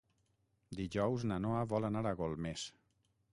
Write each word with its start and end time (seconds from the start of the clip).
Dijous 0.79 1.25
na 1.31 1.37
Noa 1.47 1.61
vol 1.75 1.87
anar 1.91 2.03
a 2.09 2.15
Golmés. 2.23 2.65